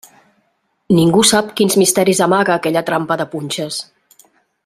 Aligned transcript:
Ningú 0.99 1.25
sap 1.31 1.51
quins 1.59 1.77
misteris 1.81 2.23
amaga 2.27 2.55
aquella 2.57 2.85
trampa 2.89 3.21
de 3.23 3.31
punxes. 3.35 3.79